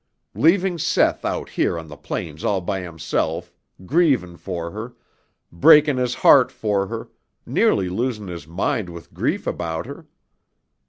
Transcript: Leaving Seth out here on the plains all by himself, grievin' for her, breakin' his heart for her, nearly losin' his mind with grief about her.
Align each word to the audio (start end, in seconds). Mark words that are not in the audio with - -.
Leaving 0.33 0.79
Seth 0.79 1.23
out 1.23 1.47
here 1.49 1.77
on 1.77 1.87
the 1.87 1.95
plains 1.95 2.43
all 2.43 2.59
by 2.59 2.79
himself, 2.81 3.53
grievin' 3.85 4.35
for 4.35 4.71
her, 4.71 4.95
breakin' 5.51 5.97
his 5.97 6.15
heart 6.15 6.51
for 6.51 6.87
her, 6.87 7.09
nearly 7.45 7.87
losin' 7.87 8.27
his 8.27 8.47
mind 8.47 8.89
with 8.89 9.13
grief 9.13 9.45
about 9.45 9.85
her. 9.85 10.07